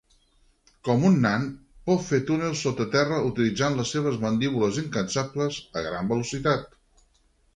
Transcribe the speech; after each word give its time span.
Com 0.87 1.03
un 1.09 1.17
nan, 1.25 1.43
pot 1.89 1.99
fer 2.05 2.19
túnels 2.29 2.63
sota 2.67 2.87
terra 2.95 3.19
utilitzant 3.27 3.77
les 3.81 3.93
seves 3.97 4.17
mandíbules 4.23 4.79
incansables 4.85 5.59
a 5.83 5.87
gran 5.89 6.09
velocitat. 6.15 6.67